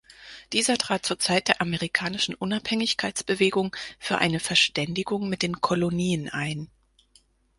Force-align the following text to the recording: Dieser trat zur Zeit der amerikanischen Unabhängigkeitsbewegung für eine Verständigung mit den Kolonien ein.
Dieser 0.51 0.79
trat 0.79 1.05
zur 1.05 1.19
Zeit 1.19 1.47
der 1.47 1.61
amerikanischen 1.61 2.33
Unabhängigkeitsbewegung 2.33 3.75
für 3.99 4.17
eine 4.17 4.39
Verständigung 4.39 5.29
mit 5.29 5.43
den 5.43 5.61
Kolonien 5.61 6.27
ein. 6.27 6.71